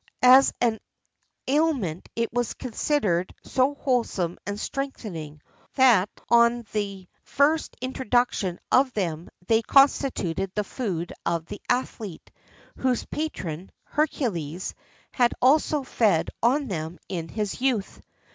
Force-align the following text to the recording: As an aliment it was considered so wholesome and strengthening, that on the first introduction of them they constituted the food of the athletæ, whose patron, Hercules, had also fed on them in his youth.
As 0.23 0.51
an 0.59 0.79
aliment 1.47 2.09
it 2.15 2.33
was 2.33 2.55
considered 2.55 3.35
so 3.43 3.75
wholesome 3.75 4.39
and 4.47 4.59
strengthening, 4.59 5.43
that 5.75 6.09
on 6.27 6.65
the 6.71 7.07
first 7.21 7.75
introduction 7.81 8.59
of 8.71 8.91
them 8.93 9.29
they 9.45 9.61
constituted 9.61 10.51
the 10.55 10.63
food 10.63 11.13
of 11.23 11.45
the 11.45 11.61
athletæ, 11.69 12.19
whose 12.77 13.05
patron, 13.05 13.69
Hercules, 13.83 14.73
had 15.11 15.35
also 15.39 15.83
fed 15.83 16.29
on 16.41 16.65
them 16.67 16.97
in 17.07 17.29
his 17.29 17.61
youth. 17.61 18.01